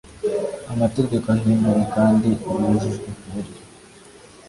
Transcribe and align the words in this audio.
Amategeko 0.73 1.25
ihinduwe 1.39 1.83
kandi 1.95 2.29
yujujwe 2.59 3.07
ku 3.19 3.25
buryo 3.33 3.51